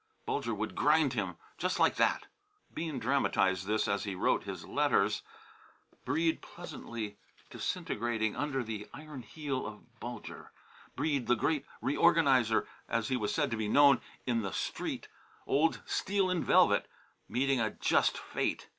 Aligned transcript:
Bulger 0.25 0.55
would 0.55 0.73
grind 0.73 1.13
him 1.13 1.37
just 1.59 1.77
like 1.79 1.93
that! 1.97 2.25
Bean 2.73 2.97
dramatized 2.97 3.67
this 3.67 3.87
as 3.87 4.03
he 4.03 4.15
wrote 4.15 4.45
his 4.45 4.65
letters; 4.65 5.21
Breede 6.05 6.41
pleasantly 6.41 7.17
disintegrating 7.51 8.35
under 8.35 8.63
the 8.63 8.87
iron 8.95 9.21
heel 9.21 9.63
of 9.63 9.99
Bulger: 9.99 10.51
Breede 10.95 11.27
"The 11.27 11.35
Great 11.35 11.67
Reorganizer," 11.83 12.65
as 12.89 13.09
he 13.09 13.15
was 13.15 13.31
said 13.31 13.51
to 13.51 13.57
be 13.57 13.67
known 13.67 14.01
"in 14.25 14.41
the 14.41 14.53
Street," 14.53 15.07
old 15.45 15.83
"steel 15.85 16.31
and 16.31 16.43
velvet," 16.43 16.87
meeting 17.29 17.59
a 17.61 17.69
just 17.69 18.17
fate! 18.17 18.69